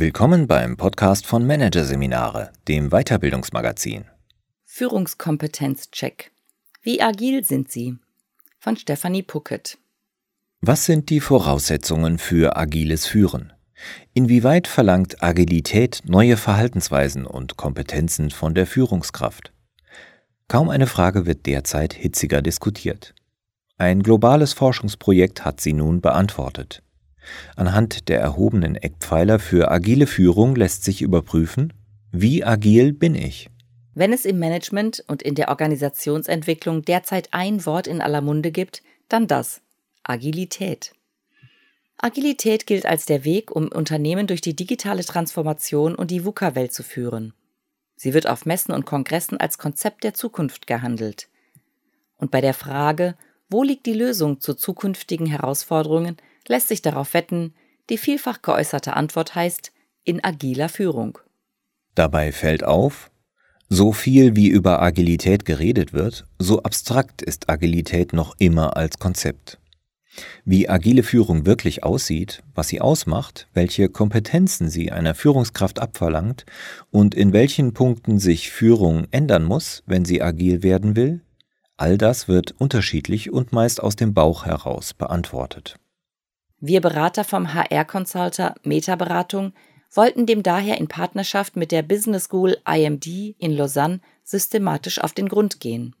Willkommen 0.00 0.46
beim 0.46 0.76
Podcast 0.76 1.26
von 1.26 1.44
Managerseminare, 1.44 2.52
dem 2.68 2.90
Weiterbildungsmagazin. 2.90 4.04
Führungskompetenzcheck. 4.64 6.30
Wie 6.82 7.02
agil 7.02 7.42
sind 7.42 7.72
Sie? 7.72 7.96
Von 8.60 8.76
Stephanie 8.76 9.24
Puckett. 9.24 9.76
Was 10.60 10.84
sind 10.84 11.10
die 11.10 11.18
Voraussetzungen 11.18 12.18
für 12.18 12.56
agiles 12.56 13.06
Führen? 13.06 13.52
Inwieweit 14.14 14.68
verlangt 14.68 15.20
Agilität 15.20 16.02
neue 16.04 16.36
Verhaltensweisen 16.36 17.26
und 17.26 17.56
Kompetenzen 17.56 18.30
von 18.30 18.54
der 18.54 18.68
Führungskraft? 18.68 19.52
Kaum 20.46 20.68
eine 20.68 20.86
Frage 20.86 21.26
wird 21.26 21.44
derzeit 21.44 21.92
hitziger 21.92 22.40
diskutiert. 22.40 23.16
Ein 23.78 24.04
globales 24.04 24.52
Forschungsprojekt 24.52 25.44
hat 25.44 25.60
sie 25.60 25.72
nun 25.72 26.00
beantwortet. 26.00 26.84
Anhand 27.56 28.08
der 28.08 28.20
erhobenen 28.20 28.76
Eckpfeiler 28.76 29.38
für 29.38 29.70
agile 29.70 30.06
Führung 30.06 30.56
lässt 30.56 30.84
sich 30.84 31.02
überprüfen, 31.02 31.72
wie 32.12 32.44
agil 32.44 32.92
bin 32.92 33.14
ich? 33.14 33.50
Wenn 33.94 34.12
es 34.12 34.24
im 34.24 34.38
Management 34.38 35.04
und 35.08 35.22
in 35.22 35.34
der 35.34 35.48
Organisationsentwicklung 35.48 36.82
derzeit 36.82 37.28
ein 37.32 37.66
Wort 37.66 37.86
in 37.86 38.00
aller 38.00 38.20
Munde 38.20 38.52
gibt, 38.52 38.82
dann 39.08 39.26
das 39.26 39.60
Agilität. 40.04 40.92
Agilität 41.98 42.66
gilt 42.66 42.86
als 42.86 43.06
der 43.06 43.24
Weg, 43.24 43.50
um 43.50 43.66
Unternehmen 43.68 44.28
durch 44.28 44.40
die 44.40 44.54
digitale 44.54 45.04
Transformation 45.04 45.96
und 45.96 46.12
die 46.12 46.24
VUCA-Welt 46.24 46.72
zu 46.72 46.84
führen. 46.84 47.34
Sie 47.96 48.14
wird 48.14 48.28
auf 48.28 48.46
Messen 48.46 48.72
und 48.72 48.86
Kongressen 48.86 49.38
als 49.38 49.58
Konzept 49.58 50.04
der 50.04 50.14
Zukunft 50.14 50.68
gehandelt. 50.68 51.28
Und 52.16 52.30
bei 52.30 52.40
der 52.40 52.54
Frage, 52.54 53.16
wo 53.50 53.64
liegt 53.64 53.86
die 53.86 53.94
Lösung 53.94 54.40
zu 54.40 54.54
zukünftigen 54.54 55.26
Herausforderungen, 55.26 56.18
lässt 56.48 56.68
sich 56.68 56.82
darauf 56.82 57.14
wetten, 57.14 57.54
die 57.90 57.98
vielfach 57.98 58.42
geäußerte 58.42 58.94
Antwort 58.94 59.34
heißt 59.34 59.72
in 60.04 60.22
agiler 60.22 60.68
Führung. 60.68 61.18
Dabei 61.94 62.32
fällt 62.32 62.64
auf, 62.64 63.10
so 63.68 63.92
viel 63.92 64.34
wie 64.34 64.48
über 64.48 64.80
Agilität 64.80 65.44
geredet 65.44 65.92
wird, 65.92 66.24
so 66.38 66.62
abstrakt 66.62 67.20
ist 67.20 67.50
Agilität 67.50 68.12
noch 68.12 68.34
immer 68.38 68.76
als 68.76 68.98
Konzept. 68.98 69.58
Wie 70.44 70.68
agile 70.68 71.02
Führung 71.02 71.46
wirklich 71.46 71.84
aussieht, 71.84 72.42
was 72.54 72.68
sie 72.68 72.80
ausmacht, 72.80 73.48
welche 73.52 73.88
Kompetenzen 73.88 74.68
sie 74.68 74.90
einer 74.90 75.14
Führungskraft 75.14 75.78
abverlangt 75.80 76.46
und 76.90 77.14
in 77.14 77.32
welchen 77.32 77.74
Punkten 77.74 78.18
sich 78.18 78.50
Führung 78.50 79.06
ändern 79.10 79.44
muss, 79.44 79.82
wenn 79.86 80.04
sie 80.04 80.22
agil 80.22 80.62
werden 80.62 80.96
will, 80.96 81.20
all 81.76 81.98
das 81.98 82.26
wird 82.26 82.52
unterschiedlich 82.52 83.30
und 83.30 83.52
meist 83.52 83.82
aus 83.82 83.96
dem 83.96 84.14
Bauch 84.14 84.46
heraus 84.46 84.94
beantwortet. 84.94 85.78
Wir 86.60 86.80
Berater 86.80 87.22
vom 87.22 87.54
HR 87.54 87.84
Consulter 87.84 88.56
Meta 88.64 88.96
Beratung 88.96 89.52
wollten 89.92 90.26
dem 90.26 90.42
daher 90.42 90.78
in 90.78 90.88
Partnerschaft 90.88 91.54
mit 91.54 91.70
der 91.70 91.82
Business 91.82 92.24
School 92.24 92.56
IMD 92.68 93.06
in 93.38 93.52
Lausanne 93.52 94.00
systematisch 94.24 95.00
auf 95.00 95.12
den 95.12 95.28
Grund 95.28 95.60
gehen. 95.60 95.94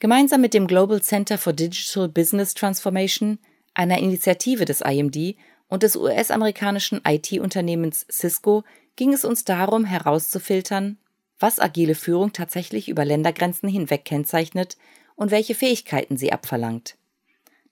Gemeinsam 0.00 0.40
mit 0.40 0.54
dem 0.54 0.66
Global 0.66 1.00
Center 1.00 1.38
for 1.38 1.52
Digital 1.52 2.08
Business 2.08 2.54
Transformation, 2.54 3.38
einer 3.74 3.98
Initiative 3.98 4.64
des 4.64 4.80
IMD 4.80 5.36
und 5.68 5.84
des 5.84 5.94
US-amerikanischen 5.94 7.00
IT-Unternehmens 7.06 8.04
Cisco, 8.10 8.64
ging 8.96 9.12
es 9.12 9.24
uns 9.24 9.44
darum 9.44 9.84
herauszufiltern, 9.84 10.98
was 11.38 11.60
agile 11.60 11.94
Führung 11.94 12.32
tatsächlich 12.32 12.88
über 12.88 13.04
Ländergrenzen 13.04 13.68
hinweg 13.68 14.04
kennzeichnet 14.04 14.76
und 15.14 15.30
welche 15.30 15.54
Fähigkeiten 15.54 16.16
sie 16.16 16.32
abverlangt. 16.32 16.96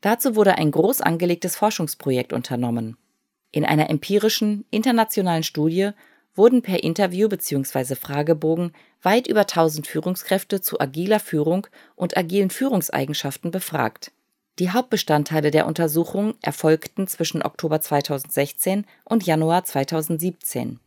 Dazu 0.00 0.34
wurde 0.34 0.56
ein 0.56 0.70
groß 0.70 1.00
angelegtes 1.00 1.56
Forschungsprojekt 1.56 2.32
unternommen. 2.32 2.96
In 3.52 3.64
einer 3.64 3.90
empirischen, 3.90 4.64
internationalen 4.70 5.42
Studie 5.42 5.90
wurden 6.34 6.62
per 6.62 6.82
Interview 6.82 7.28
bzw. 7.28 7.94
Fragebogen 7.96 8.72
weit 9.02 9.26
über 9.26 9.40
1000 9.40 9.86
Führungskräfte 9.86 10.60
zu 10.60 10.80
agiler 10.80 11.20
Führung 11.20 11.66
und 11.96 12.16
agilen 12.16 12.50
Führungseigenschaften 12.50 13.50
befragt. 13.50 14.12
Die 14.58 14.70
Hauptbestandteile 14.70 15.50
der 15.50 15.66
Untersuchung 15.66 16.34
erfolgten 16.42 17.06
zwischen 17.06 17.42
Oktober 17.42 17.80
2016 17.80 18.86
und 19.04 19.24
Januar 19.24 19.64
2017. 19.64 20.80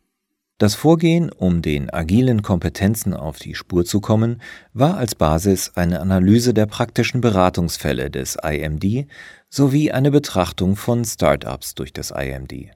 Das 0.58 0.76
Vorgehen, 0.76 1.32
um 1.32 1.62
den 1.62 1.90
agilen 1.90 2.42
Kompetenzen 2.42 3.12
auf 3.12 3.40
die 3.40 3.56
Spur 3.56 3.84
zu 3.84 4.00
kommen, 4.00 4.40
war 4.72 4.96
als 4.96 5.16
Basis 5.16 5.72
eine 5.74 5.98
Analyse 6.00 6.54
der 6.54 6.66
praktischen 6.66 7.20
Beratungsfälle 7.20 8.08
des 8.08 8.36
IMD 8.40 9.08
sowie 9.50 9.90
eine 9.90 10.12
Betrachtung 10.12 10.76
von 10.76 11.04
Startups 11.04 11.74
durch 11.74 11.92
das 11.92 12.12
IMD. 12.12 12.70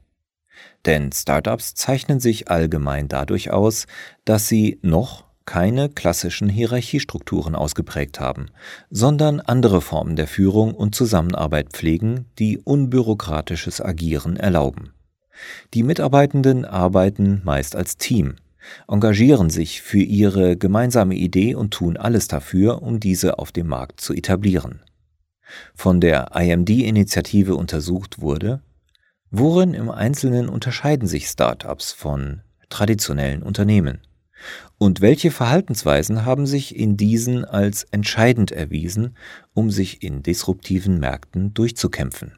Denn 0.86 1.12
Startups 1.12 1.76
zeichnen 1.76 2.18
sich 2.18 2.50
allgemein 2.50 3.06
dadurch 3.06 3.52
aus, 3.52 3.86
dass 4.24 4.48
sie 4.48 4.80
noch 4.82 5.24
keine 5.44 5.88
klassischen 5.88 6.48
Hierarchiestrukturen 6.48 7.54
ausgeprägt 7.54 8.18
haben, 8.18 8.50
sondern 8.90 9.40
andere 9.40 9.80
Formen 9.80 10.16
der 10.16 10.26
Führung 10.26 10.74
und 10.74 10.96
Zusammenarbeit 10.96 11.68
pflegen, 11.74 12.26
die 12.40 12.58
unbürokratisches 12.58 13.80
Agieren 13.80 14.36
erlauben. 14.36 14.94
Die 15.74 15.82
Mitarbeitenden 15.82 16.64
arbeiten 16.64 17.40
meist 17.44 17.76
als 17.76 17.96
Team, 17.96 18.36
engagieren 18.86 19.50
sich 19.50 19.82
für 19.82 20.02
ihre 20.02 20.56
gemeinsame 20.56 21.14
Idee 21.14 21.54
und 21.54 21.72
tun 21.72 21.96
alles 21.96 22.28
dafür, 22.28 22.82
um 22.82 23.00
diese 23.00 23.38
auf 23.38 23.52
dem 23.52 23.68
Markt 23.68 24.00
zu 24.00 24.12
etablieren. 24.12 24.82
Von 25.74 26.00
der 26.00 26.32
IMD-Initiative 26.34 27.54
untersucht 27.54 28.20
wurde, 28.20 28.62
worin 29.30 29.74
im 29.74 29.90
Einzelnen 29.90 30.48
unterscheiden 30.48 31.08
sich 31.08 31.26
Startups 31.26 31.92
von 31.92 32.42
traditionellen 32.68 33.42
Unternehmen 33.42 34.00
und 34.78 35.00
welche 35.00 35.30
Verhaltensweisen 35.30 36.24
haben 36.24 36.46
sich 36.46 36.76
in 36.76 36.96
diesen 36.96 37.44
als 37.44 37.84
entscheidend 37.84 38.52
erwiesen, 38.52 39.16
um 39.54 39.70
sich 39.70 40.02
in 40.02 40.22
disruptiven 40.22 41.00
Märkten 41.00 41.54
durchzukämpfen. 41.54 42.32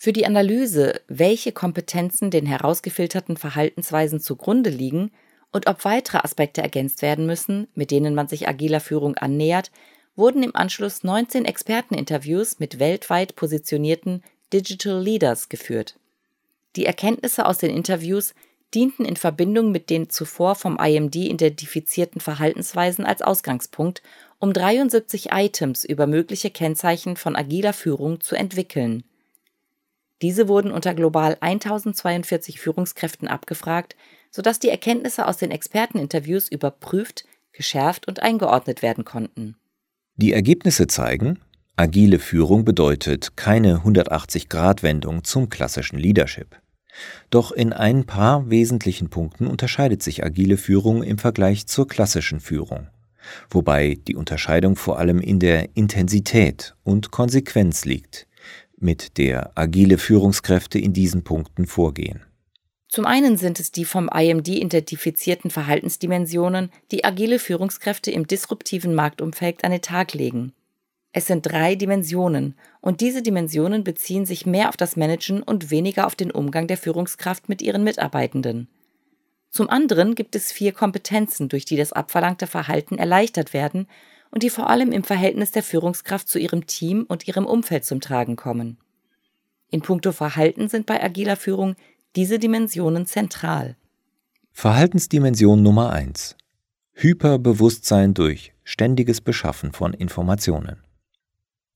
Für 0.00 0.12
die 0.12 0.26
Analyse, 0.26 1.00
welche 1.08 1.50
Kompetenzen 1.50 2.30
den 2.30 2.46
herausgefilterten 2.46 3.36
Verhaltensweisen 3.36 4.20
zugrunde 4.20 4.70
liegen 4.70 5.10
und 5.50 5.66
ob 5.66 5.84
weitere 5.84 6.18
Aspekte 6.18 6.62
ergänzt 6.62 7.02
werden 7.02 7.26
müssen, 7.26 7.66
mit 7.74 7.90
denen 7.90 8.14
man 8.14 8.28
sich 8.28 8.46
agiler 8.46 8.78
Führung 8.78 9.16
annähert, 9.16 9.72
wurden 10.14 10.44
im 10.44 10.54
Anschluss 10.54 11.02
19 11.02 11.44
Experteninterviews 11.44 12.60
mit 12.60 12.78
weltweit 12.78 13.34
positionierten 13.34 14.22
Digital 14.52 15.02
Leaders 15.02 15.48
geführt. 15.48 15.98
Die 16.76 16.86
Erkenntnisse 16.86 17.44
aus 17.44 17.58
den 17.58 17.70
Interviews 17.70 18.34
dienten 18.72 19.04
in 19.04 19.16
Verbindung 19.16 19.72
mit 19.72 19.90
den 19.90 20.10
zuvor 20.10 20.54
vom 20.54 20.78
IMD 20.78 21.16
identifizierten 21.16 22.20
Verhaltensweisen 22.20 23.04
als 23.04 23.20
Ausgangspunkt, 23.20 24.02
um 24.38 24.52
73 24.52 25.30
Items 25.32 25.84
über 25.84 26.06
mögliche 26.06 26.50
Kennzeichen 26.50 27.16
von 27.16 27.34
agiler 27.34 27.72
Führung 27.72 28.20
zu 28.20 28.36
entwickeln. 28.36 29.02
Diese 30.22 30.48
wurden 30.48 30.72
unter 30.72 30.94
global 30.94 31.36
1042 31.40 32.60
Führungskräften 32.60 33.28
abgefragt, 33.28 33.96
sodass 34.30 34.58
die 34.58 34.68
Erkenntnisse 34.68 35.26
aus 35.26 35.36
den 35.36 35.50
Experteninterviews 35.50 36.48
überprüft, 36.48 37.24
geschärft 37.52 38.08
und 38.08 38.22
eingeordnet 38.22 38.82
werden 38.82 39.04
konnten. 39.04 39.56
Die 40.16 40.32
Ergebnisse 40.32 40.86
zeigen, 40.88 41.38
agile 41.76 42.18
Führung 42.18 42.64
bedeutet 42.64 43.36
keine 43.36 43.78
180-Grad-Wendung 43.84 45.24
zum 45.24 45.48
klassischen 45.48 45.98
Leadership. 45.98 46.60
Doch 47.30 47.52
in 47.52 47.72
ein 47.72 48.04
paar 48.04 48.50
wesentlichen 48.50 49.10
Punkten 49.10 49.46
unterscheidet 49.46 50.02
sich 50.02 50.24
agile 50.24 50.56
Führung 50.56 51.02
im 51.02 51.18
Vergleich 51.18 51.66
zur 51.66 51.86
klassischen 51.86 52.40
Führung, 52.40 52.88
wobei 53.50 53.98
die 54.08 54.16
Unterscheidung 54.16 54.74
vor 54.74 54.98
allem 54.98 55.20
in 55.20 55.38
der 55.38 55.76
Intensität 55.76 56.74
und 56.82 57.12
Konsequenz 57.12 57.84
liegt, 57.84 58.27
mit 58.80 59.18
der 59.18 59.52
agile 59.54 59.98
Führungskräfte 59.98 60.78
in 60.78 60.92
diesen 60.92 61.24
Punkten 61.24 61.66
vorgehen. 61.66 62.22
Zum 62.88 63.04
einen 63.04 63.36
sind 63.36 63.60
es 63.60 63.70
die 63.70 63.84
vom 63.84 64.08
IMD 64.08 64.48
identifizierten 64.48 65.50
Verhaltensdimensionen, 65.50 66.70
die 66.90 67.04
agile 67.04 67.38
Führungskräfte 67.38 68.10
im 68.10 68.26
disruptiven 68.26 68.94
Marktumfeld 68.94 69.62
an 69.62 69.72
den 69.72 69.82
Tag 69.82 70.14
legen. 70.14 70.52
Es 71.12 71.26
sind 71.26 71.42
drei 71.42 71.74
Dimensionen, 71.74 72.54
und 72.80 73.00
diese 73.00 73.22
Dimensionen 73.22 73.84
beziehen 73.84 74.24
sich 74.24 74.46
mehr 74.46 74.68
auf 74.68 74.76
das 74.76 74.96
Managen 74.96 75.42
und 75.42 75.70
weniger 75.70 76.06
auf 76.06 76.16
den 76.16 76.30
Umgang 76.30 76.66
der 76.66 76.78
Führungskraft 76.78 77.48
mit 77.48 77.60
ihren 77.60 77.84
Mitarbeitenden. 77.84 78.68
Zum 79.50 79.68
anderen 79.68 80.14
gibt 80.14 80.34
es 80.34 80.52
vier 80.52 80.72
Kompetenzen, 80.72 81.48
durch 81.48 81.64
die 81.64 81.76
das 81.76 81.92
abverlangte 81.92 82.46
Verhalten 82.46 82.98
erleichtert 82.98 83.52
werden 83.52 83.86
und 84.30 84.42
die 84.42 84.50
vor 84.50 84.70
allem 84.70 84.92
im 84.92 85.04
Verhältnis 85.04 85.50
der 85.50 85.62
Führungskraft 85.62 86.28
zu 86.28 86.38
ihrem 86.38 86.66
Team 86.66 87.04
und 87.08 87.26
ihrem 87.28 87.46
Umfeld 87.46 87.84
zum 87.84 88.00
Tragen 88.00 88.36
kommen. 88.36 88.78
In 89.70 89.82
puncto 89.82 90.12
Verhalten 90.12 90.68
sind 90.68 90.86
bei 90.86 91.02
agiler 91.02 91.36
Führung 91.36 91.76
diese 92.16 92.38
Dimensionen 92.38 93.06
zentral. 93.06 93.76
Verhaltensdimension 94.52 95.62
Nummer 95.62 95.90
1. 95.90 96.36
Hyperbewusstsein 96.94 98.14
durch 98.14 98.54
ständiges 98.64 99.20
Beschaffen 99.20 99.72
von 99.72 99.94
Informationen. 99.94 100.82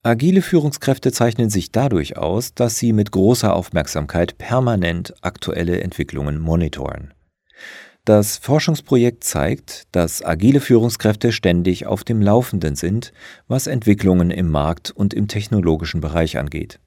Agile 0.01 0.41
Führungskräfte 0.41 1.13
zeichnen 1.13 1.49
sich 1.49 1.71
dadurch 1.71 2.17
aus, 2.17 2.53
dass 2.53 2.75
sie 2.75 2.91
mit 2.91 3.11
großer 3.11 3.55
Aufmerksamkeit 3.55 4.37
permanent 4.37 5.13
aktuelle 5.21 5.79
Entwicklungen 5.79 6.39
monitoren. 6.39 7.13
Das 8.05 8.37
Forschungsprojekt 8.37 9.23
zeigt, 9.23 9.83
dass 9.93 10.25
agile 10.25 10.59
Führungskräfte 10.59 11.31
ständig 11.31 11.85
auf 11.85 12.03
dem 12.03 12.21
Laufenden 12.21 12.75
sind, 12.75 13.13
was 13.47 13.65
Entwicklungen 13.65 14.29
im 14.29 14.49
Markt 14.49 14.91
und 14.91 15.13
im 15.13 15.29
technologischen 15.29 16.01
Bereich 16.01 16.37
angeht. 16.37 16.81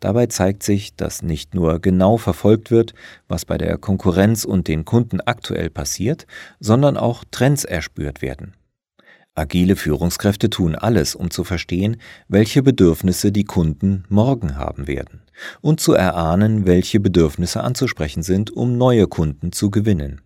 Dabei 0.00 0.24
zeigt 0.24 0.62
sich, 0.62 0.96
dass 0.96 1.20
nicht 1.20 1.54
nur 1.54 1.80
genau 1.80 2.16
verfolgt 2.16 2.70
wird, 2.70 2.94
was 3.28 3.44
bei 3.44 3.58
der 3.58 3.76
Konkurrenz 3.76 4.46
und 4.46 4.68
den 4.68 4.86
Kunden 4.86 5.20
aktuell 5.20 5.68
passiert, 5.68 6.26
sondern 6.60 6.96
auch 6.96 7.24
Trends 7.30 7.64
erspürt 7.64 8.22
werden. 8.22 8.54
Agile 9.34 9.76
Führungskräfte 9.76 10.48
tun 10.48 10.74
alles, 10.74 11.14
um 11.14 11.30
zu 11.30 11.44
verstehen, 11.44 11.98
welche 12.26 12.62
Bedürfnisse 12.62 13.32
die 13.32 13.44
Kunden 13.44 14.04
morgen 14.08 14.56
haben 14.56 14.86
werden 14.86 15.20
und 15.60 15.78
zu 15.78 15.92
erahnen, 15.92 16.66
welche 16.66 17.00
Bedürfnisse 17.00 17.62
anzusprechen 17.62 18.22
sind, 18.22 18.50
um 18.50 18.78
neue 18.78 19.06
Kunden 19.08 19.52
zu 19.52 19.70
gewinnen. 19.70 20.22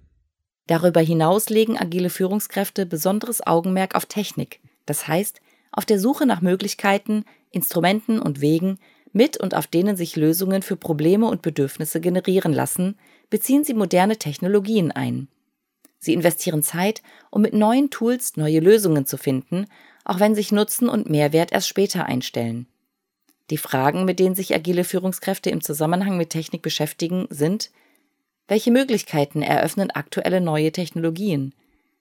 Darüber 0.73 1.03
hinaus 1.03 1.51
legen 1.51 1.77
agile 1.77 2.09
Führungskräfte 2.09 2.87
besonderes 2.87 3.47
Augenmerk 3.47 3.95
auf 3.95 4.07
Technik, 4.07 4.59
das 4.87 5.07
heißt 5.07 5.43
auf 5.71 5.85
der 5.85 6.01
Suche 6.01 6.25
nach 6.25 6.41
Möglichkeiten, 6.41 7.27
Instrumenten 7.51 8.19
und 8.19 8.41
Wegen, 8.41 8.79
mit 9.13 9.37
und 9.37 9.55
auf 9.55 9.67
denen 9.67 9.99
sich 9.99 10.17
Lösungen 10.17 10.63
für 10.63 10.77
Probleme 10.77 11.27
und 11.27 11.43
Bedürfnisse 11.43 12.01
generieren 12.01 12.55
lassen, 12.55 12.97
beziehen 13.29 13.65
sie 13.65 13.75
moderne 13.75 14.17
Technologien 14.17 14.91
ein. 14.91 15.29
Sie 15.99 16.15
investieren 16.15 16.63
Zeit, 16.63 17.03
um 17.31 17.43
mit 17.43 17.53
neuen 17.53 17.91
Tools 17.91 18.39
neue 18.39 18.61
Lösungen 18.61 19.05
zu 19.05 19.19
finden, 19.19 19.67
auch 20.07 20.21
wenn 20.21 20.35
sich 20.35 20.53
Nutzen 20.53 20.89
und 20.89 21.11
Mehrwert 21.11 21.53
erst 21.53 21.69
später 21.69 22.07
einstellen. 22.07 22.67
Die 23.51 23.59
Fragen, 23.59 24.07
mit 24.07 24.19
denen 24.19 24.35
sich 24.35 24.55
agile 24.55 24.85
Führungskräfte 24.85 25.51
im 25.51 25.61
Zusammenhang 25.61 26.17
mit 26.17 26.31
Technik 26.31 26.63
beschäftigen, 26.63 27.27
sind 27.29 27.71
welche 28.52 28.70
Möglichkeiten 28.70 29.40
eröffnen 29.40 29.90
aktuelle 29.90 30.43
neue 30.43 30.72
Technologien? 30.72 31.54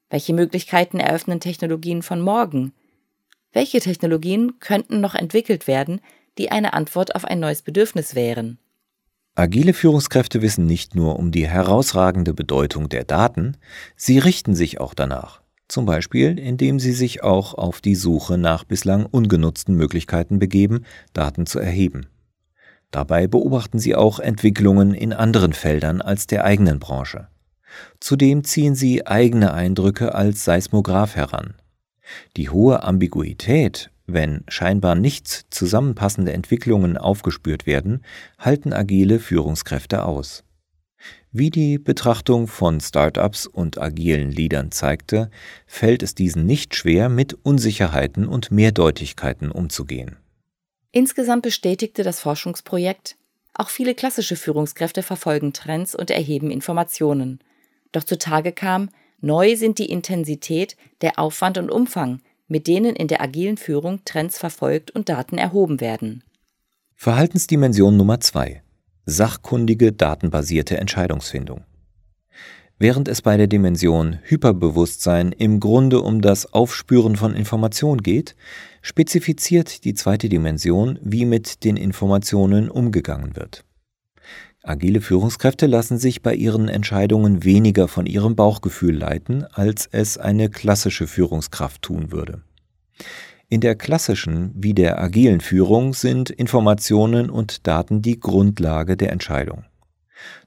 Welche 0.09 0.33
Möglichkeiten 0.33 1.00
eröffnen 1.00 1.39
Technologien 1.39 2.01
von 2.01 2.19
morgen? 2.19 2.74
Welche 3.53 3.80
Technologien 3.80 4.59
könnten 4.59 5.00
noch 5.00 5.15
entwickelt 5.15 5.65
werden, 5.65 6.01
die 6.38 6.51
eine 6.51 6.74
Antwort 6.74 7.15
auf 7.15 7.24
ein 7.24 7.39
neues 7.39 7.62
Bedürfnis 7.62 8.15
wären? 8.15 8.57
Agile 9.33 9.71
Führungskräfte 9.71 10.42
wissen 10.42 10.65
nicht 10.65 10.94
nur 10.94 11.18
um 11.19 11.31
die 11.31 11.48
herausragende 11.48 12.33
Bedeutung 12.33 12.89
der 12.89 13.06
Daten, 13.06 13.56
sie 13.95 14.19
richten 14.19 14.53
sich 14.53 14.81
auch 14.81 14.94
danach, 14.94 15.42
zum 15.69 15.86
Beispiel 15.86 16.38
indem 16.38 16.81
sie 16.81 16.92
sich 16.92 17.24
auch 17.24 17.53
auf 17.53 17.80
die 17.80 17.95
Suche 17.95 18.38
nach 18.38 18.65
bislang 18.65 19.06
ungenutzten 19.06 19.75
Möglichkeiten 19.75 20.38
begeben, 20.38 20.83
Daten 21.13 21.45
zu 21.45 21.59
erheben. 21.59 22.07
Dabei 22.92 23.28
beobachten 23.28 23.80
sie 23.80 23.96
auch 23.96 24.20
Entwicklungen 24.20 24.94
in 24.94 25.14
anderen 25.14 25.54
Feldern 25.54 26.02
als 26.02 26.28
der 26.28 26.46
eigenen 26.46 26.80
Branche. 26.80 27.28
Zudem 28.00 28.44
ziehen 28.44 28.76
sie 28.76 29.08
eigene 29.08 29.54
Eindrücke 29.54 30.14
als 30.14 30.44
Seismograph 30.44 31.16
heran. 31.16 31.56
Die 32.36 32.50
hohe 32.50 32.84
Ambiguität 32.84 33.92
wenn 34.14 34.44
scheinbar 34.48 34.96
nicht 34.96 35.28
zusammenpassende 35.50 36.34
Entwicklungen 36.34 36.98
aufgespürt 36.98 37.66
werden, 37.66 38.04
halten 38.40 38.74
agile 38.74 39.20
Führungskräfte 39.20 40.04
aus. 40.04 40.44
Wie 41.32 41.50
die 41.50 41.80
Betrachtung 41.80 42.48
von 42.48 42.80
Startups 42.80 43.48
und 43.48 43.82
agilen 43.82 44.32
Leadern 44.32 44.72
zeigte, 44.72 45.32
fällt 45.66 46.04
es 46.04 46.14
diesen 46.14 46.46
nicht 46.46 46.76
schwer, 46.76 47.10
mit 47.10 47.34
Unsicherheiten 47.34 48.28
und 48.28 48.52
Mehrdeutigkeiten 48.52 49.50
umzugehen. 49.50 50.18
Insgesamt 50.92 51.44
bestätigte 51.44 52.04
das 52.04 52.20
Forschungsprojekt, 52.20 53.16
auch 53.54 53.70
viele 53.70 53.96
klassische 53.96 54.36
Führungskräfte 54.36 55.04
verfolgen 55.04 55.54
Trends 55.54 55.96
und 55.96 56.10
erheben 56.10 56.52
Informationen. 56.52 57.40
Doch 57.92 58.04
zutage 58.04 58.52
kam, 58.52 58.90
neu 59.20 59.56
sind 59.56 59.78
die 59.80 59.90
Intensität, 59.90 60.76
der 61.02 61.20
Aufwand 61.20 61.58
und 61.58 61.70
Umfang, 61.70 62.22
mit 62.48 62.68
denen 62.68 62.96
in 62.96 63.08
der 63.08 63.22
agilen 63.22 63.58
Führung 63.58 64.04
Trends 64.04 64.38
verfolgt 64.38 64.92
und 64.92 65.10
Daten 65.10 65.38
erhoben 65.38 65.80
werden. 65.80 66.24
Verhaltensdimension 66.96 67.96
Nummer 67.96 68.20
2. 68.20 68.62
Sachkundige 69.06 69.92
datenbasierte 69.94 70.78
Entscheidungsfindung. 70.78 71.64
Während 72.81 73.07
es 73.07 73.22
bei 73.22 73.38
der 73.38 73.45
Dimension 73.45 74.18
Hyperbewusstsein 74.24 75.33
im 75.33 75.60
Grunde 75.60 76.01
um 76.01 76.19
das 76.19 76.51
Aufspüren 76.51 77.16
von 77.16 77.36
Information 77.36 78.00
geht, 78.00 78.36
spezifiziert 78.81 79.86
die 79.86 79.94
zweite 79.94 80.30
Dimension, 80.30 80.98
wie 81.04 81.25
mit 81.25 81.63
den 81.63 81.78
Informationen 81.78 82.72
umgegangen 82.72 83.36
wird. 83.36 83.66
Agile 84.63 85.00
Führungskräfte 85.00 85.68
lassen 85.68 86.00
sich 86.00 86.24
bei 86.24 86.33
ihren 86.33 86.69
Entscheidungen 86.69 87.44
weniger 87.44 87.88
von 87.88 88.07
ihrem 88.07 88.36
Bauchgefühl 88.36 88.98
leiten, 88.98 89.45
als 89.54 89.88
es 89.92 90.18
eine 90.18 90.50
klassische 90.50 91.06
Führungskraft 91.06 91.84
tun 91.84 92.12
würde. 92.12 92.42
In 93.48 93.62
der 93.62 93.75
klassischen 93.75 94.54
wie 94.56 94.74
der 94.74 95.00
agilen 95.00 95.42
Führung 95.42 95.94
sind 95.94 96.31
Informationen 96.31 97.30
und 97.30 97.68
Daten 97.68 98.01
die 98.01 98.19
Grundlage 98.19 98.98
der 98.98 99.12
Entscheidung. 99.12 99.66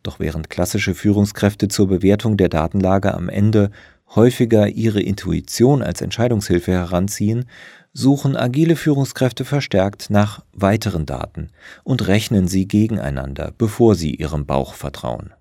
Doch 0.03 0.21
während 0.21 0.51
klassische 0.51 0.95
Führungskräfte 0.95 1.69
zur 1.69 1.89
Bewertung 1.89 2.37
der 2.37 2.49
Datenlage 2.49 3.15
am 3.15 3.29
Ende 3.29 3.71
häufiger 4.15 4.69
ihre 4.69 5.01
Intuition 5.01 5.83
als 5.83 6.01
Entscheidungshilfe 6.01 6.73
heranziehen, 6.73 7.47
suchen 7.93 8.37
agile 8.37 8.77
Führungskräfte 8.77 9.45
verstärkt 9.45 10.11
nach 10.11 10.45
weiteren 10.53 11.07
Daten 11.07 11.49
und 11.85 12.07
rechnen 12.09 12.49
sie 12.49 12.67
gegeneinander, 12.67 13.53
bevor 13.57 13.95
sie 13.95 14.15
ihrem 14.15 14.47
Bauch 14.47 14.75
vertrauen. 14.75 15.33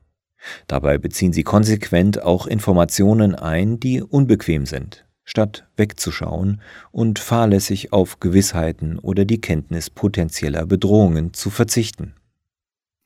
Dabei 0.67 0.97
beziehen 0.97 1.33
sie 1.33 1.43
konsequent 1.43 2.21
auch 2.21 2.47
Informationen 2.47 3.33
ein, 3.33 3.79
die 3.79 4.01
unbequem 4.01 4.65
sind, 4.65 5.05
statt 5.23 5.65
wegzuschauen 5.77 6.61
und 6.91 7.17
fahrlässig 7.19 7.93
auf 7.93 8.19
Gewissheiten 8.19 8.99
oder 8.99 9.25
die 9.25 9.41
Kenntnis 9.41 9.89
potenzieller 9.89 10.65
Bedrohungen 10.65 11.33
zu 11.33 11.49
verzichten. 11.49 12.13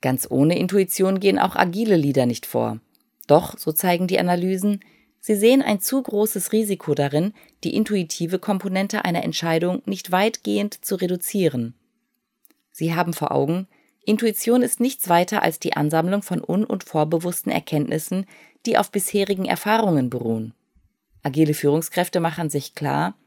Ganz 0.01 0.27
ohne 0.29 0.57
Intuition 0.57 1.19
gehen 1.19 1.39
auch 1.39 1.55
agile 1.55 1.95
Lieder 1.95 2.25
nicht 2.25 2.45
vor. 2.45 2.79
Doch, 3.27 3.57
so 3.57 3.71
zeigen 3.71 4.07
die 4.07 4.19
Analysen, 4.19 4.79
Sie 5.19 5.35
sehen 5.35 5.61
ein 5.61 5.81
zu 5.81 6.01
großes 6.01 6.53
Risiko 6.53 6.93
darin, 6.93 7.33
die 7.65 7.75
intuitive 7.75 8.39
Komponente 8.39 9.03
einer 9.03 9.25
Entscheidung 9.25 9.81
nicht 9.85 10.11
weitgehend 10.11 10.85
zu 10.85 10.95
reduzieren. 10.95 11.73
Sie 12.71 12.95
haben 12.95 13.13
vor 13.13 13.31
Augen, 13.31 13.67
Intuition 14.05 14.61
ist 14.61 14.79
nichts 14.79 15.09
weiter 15.09 15.43
als 15.43 15.59
die 15.59 15.73
Ansammlung 15.73 16.21
von 16.21 16.41
un- 16.41 16.63
und 16.63 16.85
vorbewussten 16.85 17.51
Erkenntnissen, 17.51 18.25
die 18.65 18.77
auf 18.77 18.89
bisherigen 18.89 19.43
Erfahrungen 19.43 20.09
beruhen. 20.09 20.53
Agile 21.23 21.53
Führungskräfte 21.53 22.21
machen 22.21 22.49
sich 22.49 22.73
klar, 22.73 23.17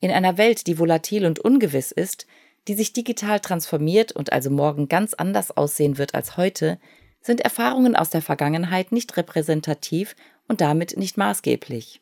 in 0.00 0.10
einer 0.10 0.38
Welt, 0.38 0.66
die 0.66 0.78
volatil 0.78 1.26
und 1.26 1.40
ungewiss 1.40 1.92
ist, 1.92 2.26
die 2.68 2.74
sich 2.74 2.92
digital 2.92 3.40
transformiert 3.40 4.12
und 4.12 4.32
also 4.32 4.50
morgen 4.50 4.88
ganz 4.88 5.14
anders 5.14 5.50
aussehen 5.56 5.98
wird 5.98 6.14
als 6.14 6.36
heute, 6.36 6.78
sind 7.20 7.40
Erfahrungen 7.40 7.96
aus 7.96 8.10
der 8.10 8.22
Vergangenheit 8.22 8.92
nicht 8.92 9.16
repräsentativ 9.16 10.16
und 10.48 10.60
damit 10.60 10.96
nicht 10.96 11.16
maßgeblich. 11.16 12.00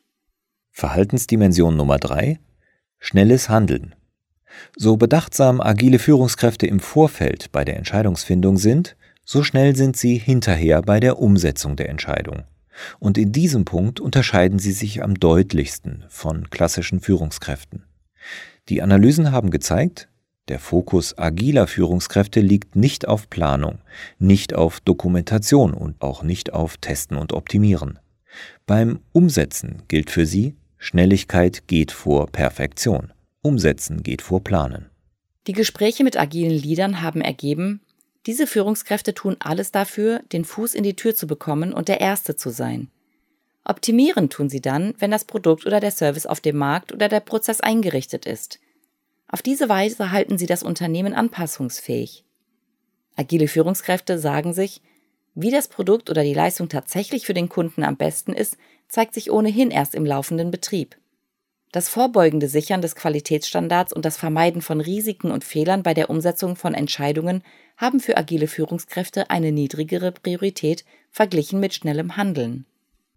Verhaltensdimension 0.71 1.75
Nummer 1.75 1.97
3 1.97 2.39
Schnelles 2.99 3.49
Handeln. 3.49 3.95
So 4.75 4.97
bedachtsam 4.97 5.61
agile 5.61 5.99
Führungskräfte 5.99 6.67
im 6.67 6.79
Vorfeld 6.79 7.51
bei 7.51 7.63
der 7.63 7.77
Entscheidungsfindung 7.77 8.57
sind, 8.57 8.97
so 9.23 9.43
schnell 9.43 9.75
sind 9.75 9.95
sie 9.95 10.17
hinterher 10.17 10.81
bei 10.81 10.99
der 10.99 11.19
Umsetzung 11.19 11.75
der 11.75 11.89
Entscheidung. 11.89 12.43
Und 12.99 13.17
in 13.17 13.31
diesem 13.31 13.65
Punkt 13.65 13.99
unterscheiden 13.99 14.59
sie 14.59 14.71
sich 14.71 15.03
am 15.03 15.15
deutlichsten 15.15 16.05
von 16.09 16.49
klassischen 16.49 16.99
Führungskräften. 16.99 17.83
Die 18.69 18.81
Analysen 18.81 19.31
haben 19.31 19.51
gezeigt, 19.51 20.08
der 20.49 20.59
Fokus 20.59 21.17
agiler 21.17 21.67
Führungskräfte 21.67 22.41
liegt 22.41 22.75
nicht 22.75 23.07
auf 23.07 23.29
Planung, 23.29 23.79
nicht 24.17 24.53
auf 24.53 24.79
Dokumentation 24.79 25.73
und 25.73 26.01
auch 26.01 26.23
nicht 26.23 26.53
auf 26.53 26.77
Testen 26.77 27.17
und 27.17 27.33
Optimieren. 27.33 27.99
Beim 28.65 28.99
Umsetzen 29.11 29.83
gilt 29.87 30.09
für 30.09 30.25
sie, 30.25 30.55
Schnelligkeit 30.77 31.67
geht 31.67 31.91
vor 31.91 32.27
Perfektion. 32.27 33.11
Umsetzen 33.41 34.03
geht 34.03 34.21
vor 34.21 34.43
Planen. 34.43 34.89
Die 35.47 35.53
Gespräche 35.53 36.03
mit 36.03 36.17
agilen 36.17 36.51
Leadern 36.51 37.01
haben 37.01 37.21
ergeben, 37.21 37.81
diese 38.25 38.47
Führungskräfte 38.47 39.13
tun 39.13 39.37
alles 39.39 39.71
dafür, 39.71 40.21
den 40.31 40.45
Fuß 40.45 40.73
in 40.73 40.83
die 40.83 40.95
Tür 40.95 41.15
zu 41.15 41.25
bekommen 41.25 41.73
und 41.73 41.87
der 41.87 42.01
Erste 42.01 42.35
zu 42.35 42.49
sein. 42.49 42.89
Optimieren 43.63 44.29
tun 44.29 44.49
sie 44.49 44.61
dann, 44.61 44.93
wenn 44.99 45.11
das 45.11 45.25
Produkt 45.25 45.65
oder 45.65 45.79
der 45.79 45.91
Service 45.91 46.25
auf 46.25 46.41
dem 46.41 46.57
Markt 46.57 46.91
oder 46.91 47.07
der 47.07 47.19
Prozess 47.21 47.61
eingerichtet 47.61 48.25
ist. 48.25 48.59
Auf 49.31 49.41
diese 49.43 49.69
Weise 49.69 50.11
halten 50.11 50.37
sie 50.37 50.47
das 50.47 50.63
Unternehmen 50.63 51.13
anpassungsfähig. 51.13 52.25
Agile 53.15 53.47
Führungskräfte 53.47 54.17
sagen 54.17 54.53
sich, 54.53 54.81
wie 55.35 55.51
das 55.51 55.67
Produkt 55.67 56.09
oder 56.09 56.23
die 56.23 56.33
Leistung 56.33 56.67
tatsächlich 56.67 57.25
für 57.25 57.35
den 57.35 57.47
Kunden 57.47 57.83
am 57.83 57.95
besten 57.95 58.33
ist, 58.33 58.57
zeigt 58.87 59.13
sich 59.13 59.31
ohnehin 59.31 59.69
erst 59.69 59.93
im 59.93 60.05
laufenden 60.05 60.49
Betrieb. 60.49 60.97
Das 61.71 61.87
vorbeugende 61.87 62.49
Sichern 62.49 62.81
des 62.81 62.95
Qualitätsstandards 62.95 63.93
und 63.93 64.03
das 64.03 64.17
Vermeiden 64.17 64.63
von 64.63 64.81
Risiken 64.81 65.29
und 65.29 65.43
Fehlern 65.43 65.83
bei 65.83 65.93
der 65.93 66.09
Umsetzung 66.09 66.55
von 66.55 66.73
Entscheidungen 66.73 67.43
haben 67.77 67.99
für 67.99 68.17
agile 68.17 68.47
Führungskräfte 68.47 69.29
eine 69.29 69.51
niedrigere 69.51 70.11
Priorität 70.11 70.83
verglichen 71.11 71.59
mit 71.59 71.75
schnellem 71.75 72.17
Handeln. 72.17 72.65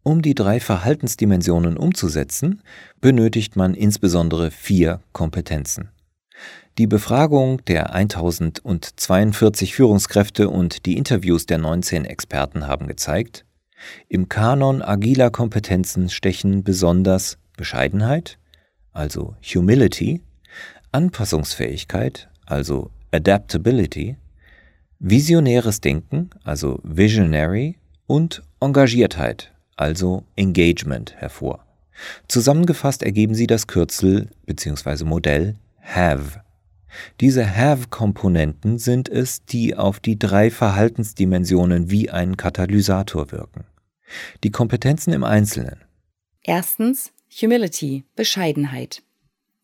Um 0.02 0.20
die 0.20 0.34
drei 0.34 0.60
Verhaltensdimensionen 0.60 1.78
umzusetzen, 1.78 2.60
benötigt 3.00 3.56
man 3.56 3.72
insbesondere 3.72 4.50
vier 4.50 5.00
Kompetenzen. 5.12 5.91
Die 6.78 6.86
Befragung 6.86 7.64
der 7.66 7.92
1042 7.92 9.74
Führungskräfte 9.74 10.48
und 10.48 10.86
die 10.86 10.96
Interviews 10.96 11.46
der 11.46 11.58
19 11.58 12.04
Experten 12.04 12.66
haben 12.66 12.86
gezeigt, 12.86 13.44
im 14.08 14.28
Kanon 14.28 14.80
agiler 14.80 15.30
Kompetenzen 15.30 16.08
stechen 16.08 16.62
besonders 16.62 17.38
Bescheidenheit, 17.56 18.38
also 18.92 19.34
Humility, 19.42 20.22
Anpassungsfähigkeit, 20.92 22.28
also 22.46 22.90
Adaptability, 23.10 24.16
visionäres 24.98 25.80
Denken, 25.80 26.30
also 26.44 26.78
Visionary, 26.82 27.76
und 28.06 28.42
Engagiertheit, 28.60 29.52
also 29.76 30.24
Engagement, 30.36 31.14
hervor. 31.16 31.64
Zusammengefasst 32.28 33.02
ergeben 33.02 33.34
sie 33.34 33.46
das 33.46 33.66
Kürzel 33.66 34.28
bzw. 34.46 35.04
Modell 35.04 35.56
HAVE. 35.82 36.42
Diese 37.20 37.56
HAVE-Komponenten 37.56 38.78
sind 38.78 39.08
es, 39.08 39.44
die 39.44 39.76
auf 39.76 40.00
die 40.00 40.18
drei 40.18 40.50
Verhaltensdimensionen 40.50 41.90
wie 41.90 42.10
ein 42.10 42.36
Katalysator 42.36 43.32
wirken. 43.32 43.64
Die 44.44 44.50
Kompetenzen 44.50 45.12
im 45.12 45.24
Einzelnen. 45.24 45.80
Erstens 46.42 47.12
Humility, 47.40 48.04
Bescheidenheit. 48.14 49.02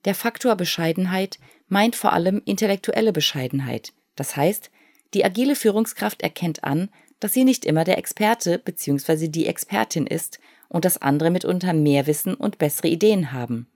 Der 0.04 0.14
Faktor 0.14 0.56
Bescheidenheit 0.56 1.38
meint 1.68 1.96
vor 1.96 2.12
allem 2.12 2.40
intellektuelle 2.44 3.12
Bescheidenheit. 3.12 3.92
Das 4.16 4.37
heißt, 4.37 4.70
die 5.14 5.25
agile 5.25 5.54
Führungskraft 5.54 6.22
erkennt 6.22 6.64
an, 6.64 6.88
dass 7.20 7.32
sie 7.32 7.44
nicht 7.44 7.64
immer 7.64 7.84
der 7.84 7.98
Experte 7.98 8.58
bzw. 8.58 9.28
die 9.28 9.46
Expertin 9.46 10.06
ist 10.06 10.38
und 10.68 10.84
dass 10.84 11.02
andere 11.02 11.30
mitunter 11.30 11.72
mehr 11.72 12.06
Wissen 12.06 12.34
und 12.34 12.58
bessere 12.58 12.88
Ideen 12.88 13.32
haben. 13.32 13.66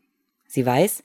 Sie 0.47 0.65
weiß, 0.65 1.03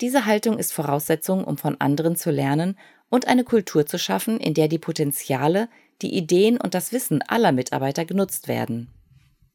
diese 0.00 0.26
Haltung 0.26 0.58
ist 0.58 0.72
Voraussetzung, 0.72 1.44
um 1.44 1.58
von 1.58 1.80
anderen 1.80 2.16
zu 2.16 2.30
lernen 2.30 2.76
und 3.08 3.28
eine 3.28 3.44
Kultur 3.44 3.86
zu 3.86 3.98
schaffen, 3.98 4.38
in 4.38 4.54
der 4.54 4.68
die 4.68 4.78
Potenziale, 4.78 5.68
die 6.02 6.16
Ideen 6.16 6.58
und 6.58 6.74
das 6.74 6.92
Wissen 6.92 7.22
aller 7.22 7.52
Mitarbeiter 7.52 8.04
genutzt 8.04 8.48
werden. 8.48 8.88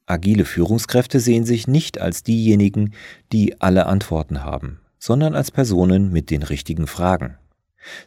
Agile 0.06 0.46
Führungskräfte 0.46 1.20
sehen 1.20 1.46
sich 1.46 1.68
nicht 1.68 2.00
als 2.00 2.22
diejenigen, 2.22 2.94
die 3.32 3.60
alle 3.60 3.88
Antworten 3.88 4.44
haben, 4.44 4.80
sondern 5.00 5.34
als 5.34 5.50
Personen 5.50 6.12
mit 6.12 6.30
den 6.30 6.44
richtigen 6.44 6.86
Fragen. 6.86 7.38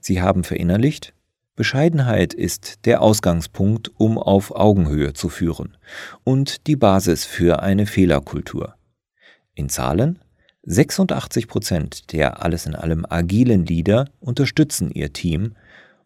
Sie 0.01 0.23
haben 0.23 0.45
verinnerlicht, 0.45 1.15
Bescheidenheit 1.57 2.35
ist 2.35 2.85
der 2.85 3.03
Ausgangspunkt, 3.03 3.91
um 3.97 4.17
auf 4.17 4.55
Augenhöhe 4.55 5.13
zu 5.13 5.29
führen 5.29 5.77
und 6.23 6.69
die 6.69 6.77
Basis 6.77 7.25
für 7.25 7.63
eine 7.65 7.87
Fehlerkultur. 7.87 8.77
In 9.57 9.69
Zahlen 9.69 10.21
86 10.71 11.49
Prozent 11.49 12.13
der 12.13 12.45
alles 12.45 12.67
in 12.67 12.75
allem 12.75 13.07
agilen 13.09 13.65
Leader 13.65 14.11
unterstützen 14.21 14.91
ihr 14.91 15.15
Team 15.15 15.55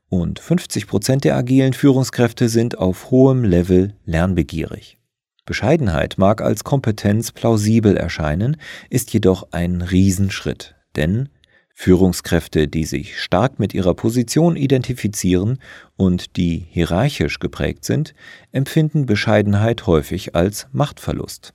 und 0.09 0.39
50 0.39 0.87
Prozent 0.87 1.25
der 1.25 1.37
agilen 1.37 1.73
Führungskräfte 1.73 2.49
sind 2.49 2.79
auf 2.79 3.11
hohem 3.11 3.43
Level 3.43 3.97
lernbegierig. 4.05 4.99
Bescheidenheit 5.47 6.17
mag 6.17 6.43
als 6.43 6.63
Kompetenz 6.63 7.33
plausibel 7.33 7.97
erscheinen, 7.97 8.57
ist 8.89 9.13
jedoch 9.13 9.49
ein 9.51 9.83
Riesenschritt, 9.83 10.77
denn 10.95 11.29
Führungskräfte, 11.75 12.69
die 12.69 12.85
sich 12.85 13.19
stark 13.21 13.59
mit 13.59 13.75
ihrer 13.75 13.95
Position 13.95 14.55
identifizieren 14.55 15.59
und 15.97 16.37
die 16.37 16.67
hierarchisch 16.71 17.41
geprägt 17.41 17.85
sind, 17.85 18.15
empfinden 18.53 19.07
Bescheidenheit 19.07 19.89
häufig 19.89 20.37
als 20.37 20.69
Machtverlust. 20.71 21.53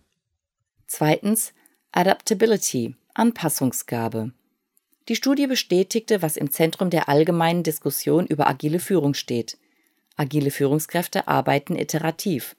Zweitens 0.87 1.53
Adaptability, 1.93 2.95
Anpassungsgabe. 3.13 4.31
Die 5.07 5.15
Studie 5.15 5.47
bestätigte, 5.47 6.21
was 6.21 6.35
im 6.35 6.51
Zentrum 6.51 6.89
der 6.89 7.07
allgemeinen 7.07 7.63
Diskussion 7.63 8.27
über 8.27 8.47
agile 8.47 8.79
Führung 8.79 9.13
steht. 9.13 9.57
Agile 10.17 10.51
Führungskräfte 10.51 11.27
arbeiten 11.27 11.75
iterativ. 11.75 12.55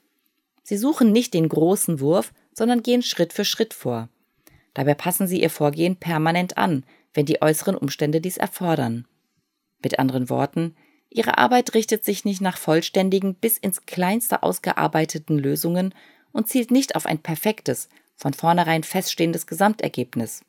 Sie 0.62 0.78
suchen 0.78 1.12
nicht 1.12 1.34
den 1.34 1.48
großen 1.48 2.00
Wurf, 2.00 2.32
sondern 2.52 2.82
gehen 2.82 3.02
Schritt 3.02 3.32
für 3.32 3.44
Schritt 3.44 3.74
vor. 3.74 4.08
Dabei 4.74 4.94
passen 4.94 5.26
sie 5.28 5.42
ihr 5.42 5.50
Vorgehen 5.50 5.96
permanent 5.96 6.56
an, 6.56 6.84
wenn 7.12 7.26
die 7.26 7.42
äußeren 7.42 7.76
Umstände 7.76 8.20
dies 8.20 8.38
erfordern. 8.38 9.06
Mit 9.82 9.98
anderen 9.98 10.30
Worten, 10.30 10.74
ihre 11.10 11.36
Arbeit 11.38 11.74
richtet 11.74 12.02
sich 12.04 12.24
nicht 12.24 12.40
nach 12.40 12.56
vollständigen 12.56 13.34
bis 13.34 13.58
ins 13.58 13.84
kleinste 13.86 14.42
ausgearbeiteten 14.42 15.38
Lösungen 15.38 15.94
und 16.32 16.48
zielt 16.48 16.70
nicht 16.70 16.96
auf 16.96 17.06
ein 17.06 17.18
perfektes, 17.18 17.88
von 18.18 18.34
vornherein 18.34 18.82
feststehendes 18.82 19.46
Gesamtergebnis. 19.46 20.42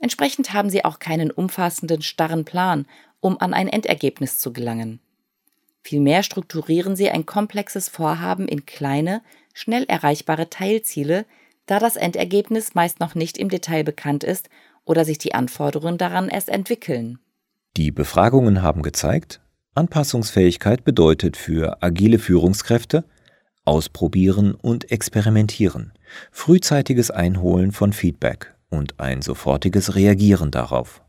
Entsprechend 0.00 0.52
haben 0.52 0.68
sie 0.68 0.84
auch 0.84 0.98
keinen 0.98 1.30
umfassenden, 1.30 2.02
starren 2.02 2.44
Plan, 2.44 2.86
um 3.20 3.40
an 3.40 3.54
ein 3.54 3.68
Endergebnis 3.68 4.38
zu 4.38 4.52
gelangen. 4.52 5.00
Vielmehr 5.82 6.22
strukturieren 6.22 6.96
sie 6.96 7.10
ein 7.10 7.24
komplexes 7.24 7.88
Vorhaben 7.88 8.46
in 8.46 8.66
kleine, 8.66 9.22
schnell 9.54 9.84
erreichbare 9.84 10.50
Teilziele, 10.50 11.24
da 11.66 11.78
das 11.78 11.96
Endergebnis 11.96 12.74
meist 12.74 13.00
noch 13.00 13.14
nicht 13.14 13.38
im 13.38 13.48
Detail 13.48 13.84
bekannt 13.84 14.24
ist 14.24 14.50
oder 14.84 15.04
sich 15.04 15.18
die 15.18 15.34
Anforderungen 15.34 15.98
daran 15.98 16.28
erst 16.28 16.48
entwickeln. 16.48 17.18
Die 17.76 17.90
Befragungen 17.90 18.62
haben 18.62 18.82
gezeigt, 18.82 19.40
Anpassungsfähigkeit 19.74 20.84
bedeutet 20.84 21.36
für 21.36 21.82
agile 21.82 22.18
Führungskräfte 22.18 23.04
Ausprobieren 23.68 24.54
und 24.54 24.90
Experimentieren, 24.90 25.92
frühzeitiges 26.32 27.10
Einholen 27.10 27.70
von 27.70 27.92
Feedback 27.92 28.54
und 28.70 28.98
ein 28.98 29.20
sofortiges 29.20 29.94
Reagieren 29.94 30.50
darauf. 30.50 31.02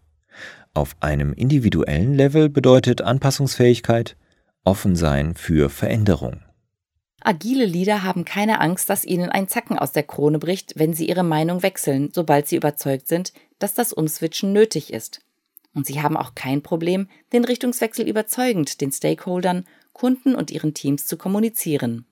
Auf 0.73 0.97
einem 0.99 1.31
individuellen 1.31 2.15
Level 2.15 2.49
bedeutet 2.49 3.01
Anpassungsfähigkeit 3.01 4.17
offen 4.65 4.97
sein 4.97 5.35
für 5.35 5.69
Veränderung. 5.69 6.41
Agile 7.21 7.63
Leader 7.63 8.03
haben 8.03 8.25
keine 8.25 8.59
Angst, 8.59 8.89
dass 8.89 9.05
ihnen 9.05 9.29
ein 9.29 9.47
Zacken 9.47 9.79
aus 9.79 9.93
der 9.93 10.03
Krone 10.03 10.37
bricht, 10.37 10.73
wenn 10.75 10.93
sie 10.93 11.07
ihre 11.07 11.23
Meinung 11.23 11.63
wechseln, 11.63 12.09
sobald 12.11 12.49
sie 12.49 12.57
überzeugt 12.57 13.07
sind, 13.07 13.31
dass 13.59 13.73
das 13.73 13.93
Umswitchen 13.93 14.51
nötig 14.51 14.91
ist. 14.91 15.21
Und 15.73 15.85
sie 15.85 16.01
haben 16.01 16.17
auch 16.17 16.35
kein 16.35 16.61
Problem, 16.61 17.07
den 17.31 17.45
Richtungswechsel 17.45 18.05
überzeugend 18.05 18.81
den 18.81 18.91
Stakeholdern, 18.91 19.65
Kunden 19.93 20.35
und 20.35 20.51
ihren 20.51 20.73
Teams 20.73 21.05
zu 21.05 21.15
kommunizieren. 21.15 22.05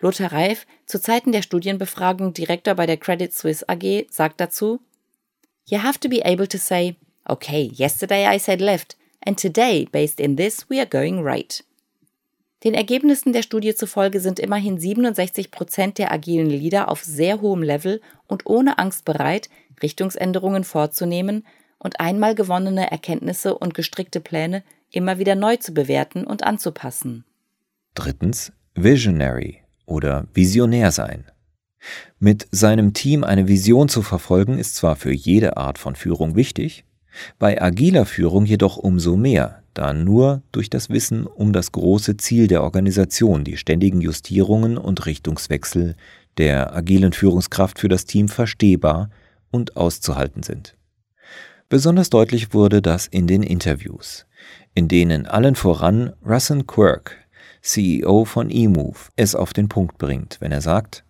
Lothar 0.00 0.32
Reif, 0.32 0.66
zu 0.86 1.00
Zeiten 1.00 1.30
der 1.30 1.42
Studienbefragung 1.42 2.32
Direktor 2.32 2.74
bei 2.74 2.86
der 2.86 2.96
Credit 2.96 3.32
Suisse 3.32 3.68
AG, 3.68 4.06
sagt 4.10 4.40
dazu: 4.40 4.80
You 5.66 5.82
have 5.82 6.00
to 6.00 6.08
be 6.08 6.24
able 6.24 6.48
to 6.48 6.58
say, 6.58 6.96
okay, 7.26 7.70
yesterday 7.74 8.26
I 8.34 8.38
said 8.38 8.60
left, 8.60 8.96
and 9.24 9.38
today, 9.38 9.86
based 9.92 10.18
in 10.18 10.36
this, 10.36 10.68
we 10.70 10.78
are 10.78 10.88
going 10.88 11.22
right. 11.22 11.62
Den 12.64 12.74
Ergebnissen 12.74 13.32
der 13.32 13.42
Studie 13.42 13.74
zufolge 13.74 14.20
sind 14.20 14.38
immerhin 14.38 14.78
67 14.78 15.50
Prozent 15.50 15.96
der 15.98 16.12
agilen 16.12 16.50
Leader 16.50 16.90
auf 16.90 17.02
sehr 17.02 17.40
hohem 17.40 17.62
Level 17.62 18.02
und 18.26 18.44
ohne 18.44 18.78
Angst 18.78 19.06
bereit, 19.06 19.48
Richtungsänderungen 19.82 20.64
vorzunehmen 20.64 21.46
und 21.78 22.00
einmal 22.00 22.34
gewonnene 22.34 22.90
Erkenntnisse 22.90 23.56
und 23.56 23.72
gestrickte 23.72 24.20
Pläne 24.20 24.62
immer 24.90 25.18
wieder 25.18 25.36
neu 25.36 25.56
zu 25.56 25.72
bewerten 25.72 26.26
und 26.26 26.42
anzupassen. 26.42 27.24
Drittens 27.94 28.52
Visionary 28.74 29.59
oder 29.90 30.26
Visionär 30.32 30.92
sein. 30.92 31.24
Mit 32.18 32.46
seinem 32.50 32.92
Team 32.92 33.24
eine 33.24 33.48
Vision 33.48 33.88
zu 33.88 34.02
verfolgen 34.02 34.58
ist 34.58 34.76
zwar 34.76 34.96
für 34.96 35.12
jede 35.12 35.56
Art 35.56 35.78
von 35.78 35.96
Führung 35.96 36.36
wichtig, 36.36 36.84
bei 37.38 37.60
agiler 37.60 38.06
Führung 38.06 38.44
jedoch 38.44 38.76
umso 38.76 39.16
mehr, 39.16 39.62
da 39.74 39.92
nur 39.92 40.42
durch 40.52 40.70
das 40.70 40.90
Wissen 40.90 41.26
um 41.26 41.52
das 41.52 41.72
große 41.72 42.16
Ziel 42.16 42.46
der 42.46 42.62
Organisation 42.62 43.44
die 43.44 43.56
ständigen 43.56 44.00
Justierungen 44.00 44.78
und 44.78 45.06
Richtungswechsel 45.06 45.96
der 46.38 46.74
agilen 46.74 47.12
Führungskraft 47.12 47.78
für 47.78 47.88
das 47.88 48.04
Team 48.04 48.28
verstehbar 48.28 49.10
und 49.50 49.76
auszuhalten 49.76 50.42
sind. 50.42 50.76
Besonders 51.68 52.10
deutlich 52.10 52.52
wurde 52.52 52.82
das 52.82 53.06
in 53.06 53.26
den 53.26 53.42
Interviews, 53.42 54.26
in 54.74 54.88
denen 54.88 55.26
allen 55.26 55.54
voran 55.54 56.12
Russell 56.24 56.64
Quirk, 56.64 57.16
CEO 57.62 58.24
von 58.24 58.50
eMove, 58.50 59.10
es 59.16 59.34
auf 59.34 59.52
den 59.52 59.68
Punkt 59.68 59.98
bringt, 59.98 60.38
wenn 60.40 60.52
er 60.52 60.60
sagt, 60.60 61.04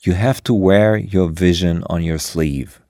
You 0.00 0.14
have 0.14 0.42
to 0.42 0.54
wear 0.54 0.98
your 0.98 1.40
vision 1.40 1.82
on 1.82 2.02
your 2.02 2.18
sleeve, 2.18 2.80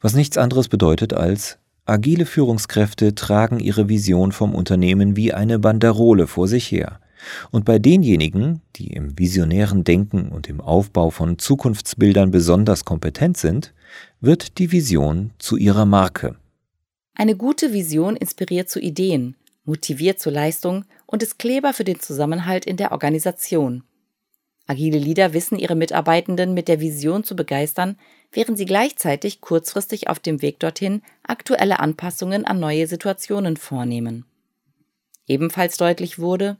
was 0.00 0.14
nichts 0.14 0.36
anderes 0.36 0.68
bedeutet 0.68 1.14
als 1.14 1.58
Agile 1.84 2.26
Führungskräfte 2.26 3.14
tragen 3.14 3.58
ihre 3.58 3.88
Vision 3.88 4.30
vom 4.30 4.54
Unternehmen 4.54 5.16
wie 5.16 5.32
eine 5.32 5.58
Banderole 5.58 6.28
vor 6.28 6.46
sich 6.46 6.70
her 6.70 7.00
Und 7.50 7.64
bei 7.64 7.78
denjenigen, 7.78 8.60
die 8.76 8.92
im 8.92 9.18
visionären 9.18 9.84
Denken 9.84 10.28
und 10.28 10.48
im 10.48 10.60
Aufbau 10.60 11.10
von 11.10 11.38
Zukunftsbildern 11.38 12.30
besonders 12.30 12.84
kompetent 12.84 13.36
sind, 13.36 13.72
wird 14.20 14.58
die 14.58 14.72
Vision 14.72 15.32
zu 15.38 15.56
ihrer 15.56 15.86
Marke. 15.86 16.36
Eine 17.14 17.36
gute 17.36 17.72
Vision 17.72 18.16
inspiriert 18.16 18.70
zu 18.70 18.80
Ideen, 18.80 19.36
motiviert 19.64 20.18
zur 20.18 20.32
Leistung 20.32 20.84
und 21.12 21.22
ist 21.22 21.38
Kleber 21.38 21.74
für 21.74 21.84
den 21.84 22.00
Zusammenhalt 22.00 22.64
in 22.64 22.78
der 22.78 22.90
Organisation. 22.90 23.84
Agile 24.66 24.98
Leader 24.98 25.34
wissen 25.34 25.58
ihre 25.58 25.74
Mitarbeitenden 25.74 26.54
mit 26.54 26.68
der 26.68 26.80
Vision 26.80 27.22
zu 27.22 27.36
begeistern, 27.36 27.98
während 28.32 28.56
sie 28.56 28.64
gleichzeitig 28.64 29.42
kurzfristig 29.42 30.08
auf 30.08 30.18
dem 30.18 30.40
Weg 30.40 30.58
dorthin 30.58 31.02
aktuelle 31.22 31.80
Anpassungen 31.80 32.46
an 32.46 32.58
neue 32.58 32.86
Situationen 32.86 33.58
vornehmen. 33.58 34.24
Ebenfalls 35.26 35.76
deutlich 35.76 36.18
wurde, 36.18 36.56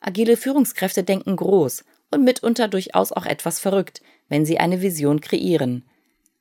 agile 0.00 0.36
Führungskräfte 0.36 1.02
denken 1.02 1.34
groß 1.34 1.84
und 2.12 2.24
mitunter 2.24 2.68
durchaus 2.68 3.10
auch 3.10 3.26
etwas 3.26 3.58
verrückt, 3.58 4.02
wenn 4.28 4.46
sie 4.46 4.58
eine 4.58 4.82
Vision 4.82 5.20
kreieren. 5.20 5.84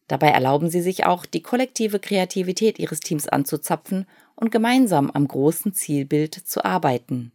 Dabei 0.07 0.29
erlauben 0.29 0.69
sie 0.69 0.81
sich 0.81 1.05
auch, 1.05 1.25
die 1.25 1.41
kollektive 1.41 1.99
Kreativität 1.99 2.77
ihres 2.77 2.99
Teams 2.99 3.27
anzuzapfen 3.27 4.05
und 4.35 4.51
gemeinsam 4.51 5.09
am 5.09 5.27
großen 5.27 5.73
Zielbild 5.73 6.35
zu 6.35 6.63
arbeiten. 6.63 7.31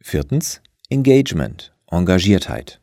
Viertens 0.00 0.62
Engagement, 0.90 1.72
Engagiertheit. 1.90 2.80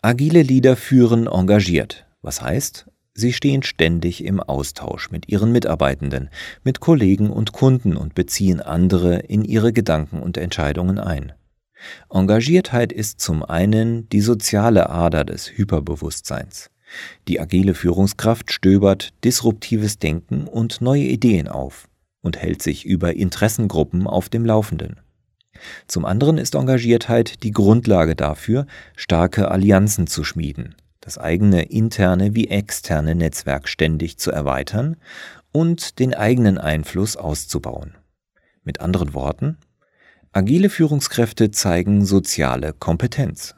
Agile 0.00 0.42
Leader 0.42 0.74
führen 0.74 1.26
engagiert, 1.26 2.06
was 2.22 2.40
heißt, 2.40 2.86
sie 3.12 3.32
stehen 3.34 3.62
ständig 3.62 4.24
im 4.24 4.40
Austausch 4.40 5.10
mit 5.10 5.28
ihren 5.28 5.52
Mitarbeitenden, 5.52 6.30
mit 6.64 6.80
Kollegen 6.80 7.28
und 7.28 7.52
Kunden 7.52 7.94
und 7.94 8.14
beziehen 8.14 8.60
andere 8.60 9.18
in 9.18 9.44
ihre 9.44 9.74
Gedanken 9.74 10.20
und 10.20 10.38
Entscheidungen 10.38 10.98
ein. 10.98 11.34
Engagiertheit 12.10 12.90
ist 12.90 13.20
zum 13.20 13.44
einen 13.44 14.08
die 14.08 14.22
soziale 14.22 14.88
Ader 14.88 15.24
des 15.24 15.50
Hyperbewusstseins. 15.50 16.70
Die 17.28 17.38
agile 17.38 17.74
Führungskraft 17.74 18.50
stöbert 18.50 19.12
disruptives 19.24 19.98
Denken 19.98 20.46
und 20.46 20.80
neue 20.80 21.04
Ideen 21.04 21.48
auf 21.48 21.86
und 22.22 22.38
hält 22.38 22.62
sich 22.62 22.86
über 22.86 23.14
Interessengruppen 23.14 24.06
auf 24.06 24.30
dem 24.30 24.46
Laufenden. 24.46 25.00
Zum 25.86 26.04
anderen 26.04 26.38
ist 26.38 26.54
Engagiertheit 26.54 27.42
die 27.42 27.52
Grundlage 27.52 28.16
dafür, 28.16 28.66
starke 28.96 29.50
Allianzen 29.50 30.06
zu 30.06 30.24
schmieden, 30.24 30.74
das 31.00 31.18
eigene 31.18 31.64
interne 31.64 32.34
wie 32.34 32.48
externe 32.48 33.14
Netzwerk 33.14 33.68
ständig 33.68 34.18
zu 34.18 34.30
erweitern 34.30 34.96
und 35.52 35.98
den 35.98 36.14
eigenen 36.14 36.58
Einfluss 36.58 37.16
auszubauen. 37.16 37.94
Mit 38.64 38.80
anderen 38.80 39.14
Worten, 39.14 39.58
agile 40.32 40.70
Führungskräfte 40.70 41.50
zeigen 41.50 42.04
soziale 42.04 42.72
Kompetenz. 42.72 43.54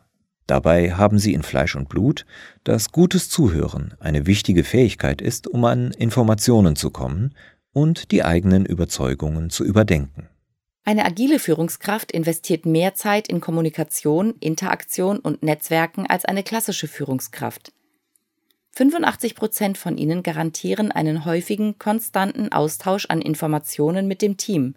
Dabei 0.46 0.92
haben 0.92 1.18
sie 1.18 1.34
in 1.34 1.42
Fleisch 1.42 1.74
und 1.74 1.88
Blut, 1.88 2.24
dass 2.62 2.92
gutes 2.92 3.28
Zuhören 3.28 3.94
eine 3.98 4.26
wichtige 4.26 4.62
Fähigkeit 4.62 5.20
ist, 5.20 5.48
um 5.48 5.64
an 5.64 5.90
Informationen 5.92 6.76
zu 6.76 6.90
kommen 6.90 7.34
und 7.72 8.12
die 8.12 8.24
eigenen 8.24 8.64
Überzeugungen 8.64 9.50
zu 9.50 9.64
überdenken. 9.64 10.28
Eine 10.88 11.04
agile 11.04 11.40
Führungskraft 11.40 12.12
investiert 12.12 12.64
mehr 12.64 12.94
Zeit 12.94 13.26
in 13.26 13.40
Kommunikation, 13.40 14.36
Interaktion 14.38 15.18
und 15.18 15.42
Netzwerken 15.42 16.06
als 16.06 16.24
eine 16.24 16.44
klassische 16.44 16.86
Führungskraft. 16.86 17.72
85 18.70 19.34
Prozent 19.34 19.78
von 19.78 19.98
ihnen 19.98 20.22
garantieren 20.22 20.92
einen 20.92 21.24
häufigen, 21.24 21.76
konstanten 21.80 22.52
Austausch 22.52 23.06
an 23.06 23.20
Informationen 23.20 24.06
mit 24.06 24.22
dem 24.22 24.36
Team. 24.36 24.76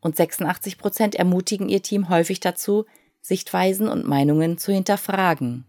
Und 0.00 0.16
86 0.16 0.76
Prozent 0.76 1.14
ermutigen 1.14 1.68
ihr 1.68 1.82
Team 1.82 2.08
häufig 2.08 2.40
dazu, 2.40 2.84
Sichtweisen 3.20 3.86
und 3.86 4.04
Meinungen 4.04 4.58
zu 4.58 4.72
hinterfragen. 4.72 5.64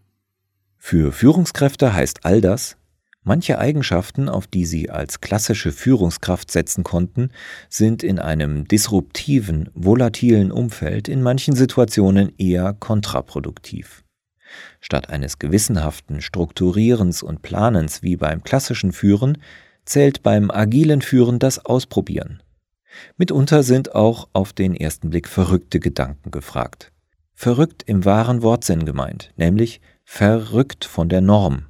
Für 0.78 1.12
Führungskräfte 1.12 1.94
heißt 1.94 2.24
all 2.24 2.40
das, 2.40 2.76
Manche 3.26 3.58
Eigenschaften, 3.58 4.28
auf 4.28 4.46
die 4.46 4.66
sie 4.66 4.90
als 4.90 5.22
klassische 5.22 5.72
Führungskraft 5.72 6.50
setzen 6.50 6.84
konnten, 6.84 7.30
sind 7.70 8.02
in 8.02 8.18
einem 8.18 8.68
disruptiven, 8.68 9.70
volatilen 9.72 10.52
Umfeld 10.52 11.08
in 11.08 11.22
manchen 11.22 11.56
Situationen 11.56 12.34
eher 12.36 12.74
kontraproduktiv. 12.74 14.04
Statt 14.80 15.08
eines 15.08 15.38
gewissenhaften 15.38 16.20
Strukturierens 16.20 17.22
und 17.22 17.40
Planens 17.40 18.02
wie 18.02 18.16
beim 18.16 18.44
klassischen 18.44 18.92
Führen, 18.92 19.38
zählt 19.86 20.22
beim 20.22 20.50
agilen 20.50 21.00
Führen 21.00 21.38
das 21.38 21.64
Ausprobieren. 21.64 22.42
Mitunter 23.16 23.62
sind 23.62 23.94
auch 23.94 24.28
auf 24.34 24.52
den 24.52 24.76
ersten 24.76 25.08
Blick 25.08 25.28
verrückte 25.28 25.80
Gedanken 25.80 26.30
gefragt. 26.30 26.92
Verrückt 27.32 27.84
im 27.86 28.04
wahren 28.04 28.42
Wortsinn 28.42 28.84
gemeint, 28.84 29.32
nämlich 29.36 29.80
verrückt 30.04 30.84
von 30.84 31.08
der 31.08 31.22
Norm, 31.22 31.66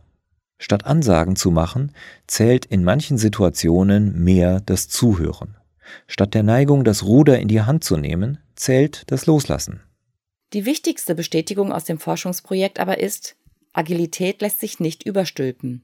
Statt 0.65 0.87
Ansagen 0.87 1.37
zu 1.37 1.51
machen, 1.51 1.93
zählt 2.27 2.65
in 2.65 2.85
manchen 2.85 3.19
Situationen 3.19 4.25
mehr 4.25 4.63
das 4.65 4.89
Zuhören. 4.89 5.59
Statt 6.07 6.33
der 6.33 6.43
Neigung, 6.43 6.85
das 6.85 7.03
Ruder 7.03 7.39
in 7.39 7.49
die 7.49 7.61
Hand 7.61 7.85
zu 7.85 7.99
nehmen, 7.99 8.39
zählt 8.57 9.03
das 9.09 9.27
Loslassen. 9.27 9.83
Die 10.55 10.65
wichtigste 10.65 11.15
Bestätigung 11.15 11.71
aus 11.71 11.85
dem 11.85 11.99
Forschungsprojekt 11.99 12.81
aber 12.81 12.99
ist, 12.99 13.37
Agilität 13.75 14.41
lässt 14.41 14.59
sich 14.59 14.81
nicht 14.81 15.05
überstülpen. 15.05 15.83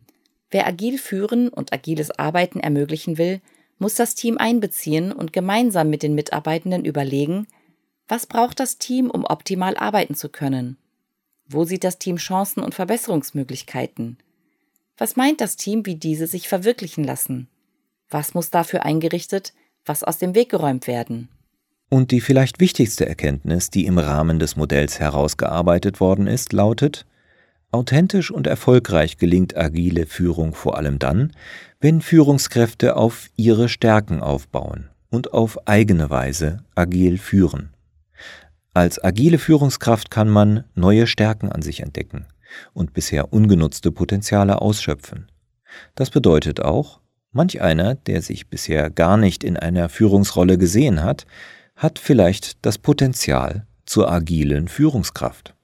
Wer 0.51 0.67
agil 0.67 0.97
führen 0.97 1.51
und 1.51 1.75
agiles 1.75 2.11
Arbeiten 2.19 2.59
ermöglichen 2.59 3.19
will, 3.19 3.43
muss 3.79 3.97
das 3.97 4.15
Team 4.15 4.39
einbeziehen 4.39 5.13
und 5.13 5.35
gemeinsam 5.35 5.91
mit 5.91 6.03
den 6.03 6.15
Mitarbeitenden 6.15 6.87
überlegen, 6.87 7.47
was 8.09 8.25
braucht 8.25 8.59
das 8.61 8.79
Team, 8.79 9.11
um 9.11 9.27
optimal 9.27 9.77
arbeiten 9.77 10.15
zu 10.15 10.31
können? 10.31 10.79
Wo 11.47 11.65
sieht 11.65 11.85
das 11.85 11.99
Team 11.99 12.17
Chancen 12.17 12.63
und 12.63 12.75
Verbesserungsmöglichkeiten? 12.75 14.17
Was 15.01 15.17
meint 15.17 15.41
das 15.41 15.57
Team, 15.57 15.87
wie 15.87 15.95
diese 15.95 16.27
sich 16.27 16.47
verwirklichen 16.47 17.05
lassen? 17.05 17.49
Was 18.11 18.35
muss 18.35 18.51
dafür 18.51 18.85
eingerichtet, 18.85 19.55
was 19.87 20.05
aus 20.05 20.19
dem 20.19 20.35
Weg 20.35 20.51
geräumt 20.51 20.87
werden? 20.87 21.31
Und 21.89 22.11
die 22.11 22.21
vielleicht 22.21 22.61
wichtigste 22.61 23.07
Erkenntnis, 23.07 23.71
die 23.71 23.87
im 23.87 23.99
Rahmen 23.99 24.39
des 24.39 24.57
Modells 24.57 25.01
herausgearbeitet 25.01 26.01
worden 26.01 26.27
ist, 26.27 26.53
lautet, 26.53 27.07
authentisch 27.71 28.31
und 28.31 28.47
erfolgreich 28.47 29.17
gelingt 29.17 29.57
agile 29.57 30.05
Führung 30.05 30.53
vor 30.53 30.77
allem 30.77 30.99
dann, 30.99 31.33
wenn 31.81 32.03
Führungskräfte 32.03 32.95
auf 32.97 33.31
ihre 33.37 33.71
Stärken 33.71 34.21
aufbauen 34.21 34.91
und 35.09 35.33
auf 35.33 35.67
eigene 35.67 36.11
Weise 36.11 36.63
agil 36.75 37.17
führen. 37.17 37.71
Als 38.75 39.03
agile 39.03 39.39
Führungskraft 39.39 40.11
kann 40.11 40.29
man 40.29 40.65
neue 40.75 41.07
Stärken 41.07 41.51
an 41.51 41.63
sich 41.63 41.81
entdecken 41.81 42.27
und 42.73 42.93
bisher 42.93 43.33
ungenutzte 43.33 43.93
Potenziale 43.93 44.61
ausschöpfen. 44.61 45.31
Das 45.95 46.11
bedeutet 46.11 46.61
auch, 46.61 47.01
manch 47.33 47.61
einer, 47.61 47.95
der 47.95 48.23
sich 48.23 48.49
bisher 48.49 48.91
gar 48.91 49.17
nicht 49.17 49.45
in 49.45 49.57
einer 49.57 49.89
Führungsrolle 49.89 50.59
gesehen 50.59 51.03
hat, 51.03 51.27
hat 51.77 51.99
vielleicht 51.99 52.65
das 52.65 52.79
Potenzial 52.79 53.67
zur 53.87 54.11
agilen 54.11 54.69
Führungskraft. 54.69 55.55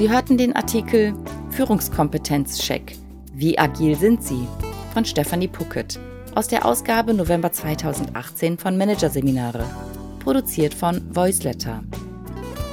Sie 0.00 0.08
hörten 0.08 0.38
den 0.38 0.56
Artikel 0.56 1.12
Führungskompetenzcheck 1.50 2.96
wie 3.40 3.58
agil 3.58 3.96
sind 3.96 4.22
Sie? 4.22 4.46
von 4.92 5.04
Stefanie 5.04 5.48
Puckett 5.48 5.98
aus 6.34 6.48
der 6.48 6.66
Ausgabe 6.66 7.14
November 7.14 7.50
2018 7.50 8.58
von 8.58 8.76
Managerseminare, 8.76 9.64
produziert 10.18 10.74
von 10.74 11.00
Voiceletter. 11.14 11.82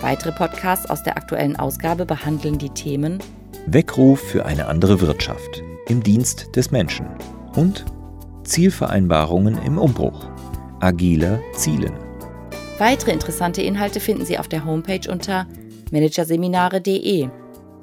Weitere 0.01 0.31
Podcasts 0.31 0.89
aus 0.89 1.03
der 1.03 1.15
aktuellen 1.15 1.55
Ausgabe 1.55 2.05
behandeln 2.05 2.57
die 2.57 2.71
Themen 2.71 3.19
Weckruf 3.67 4.19
für 4.19 4.45
eine 4.45 4.65
andere 4.67 4.99
Wirtschaft 4.99 5.63
im 5.87 6.03
Dienst 6.03 6.47
des 6.55 6.71
Menschen 6.71 7.05
und 7.55 7.85
Zielvereinbarungen 8.43 9.57
im 9.63 9.77
Umbruch. 9.77 10.27
Agile 10.81 11.39
Zielen. 11.53 11.93
Weitere 12.77 13.11
interessante 13.11 13.61
Inhalte 13.61 13.99
finden 13.99 14.25
Sie 14.25 14.37
auf 14.37 14.47
der 14.47 14.65
Homepage 14.65 15.09
unter 15.09 15.47
managerseminare.de 15.91 17.29